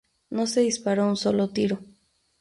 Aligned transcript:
No 0.31 0.47
se 0.47 0.61
disparó 0.61 1.07
un 1.07 1.15
sólo 1.15 1.49
tiro. 1.49 1.77